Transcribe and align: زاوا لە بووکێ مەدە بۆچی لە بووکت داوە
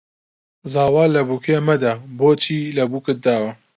زاوا 0.73 1.03
لە 1.15 1.21
بووکێ 1.27 1.57
مەدە 1.67 1.93
بۆچی 2.17 2.73
لە 2.77 2.83
بووکت 2.91 3.17
داوە 3.25 3.51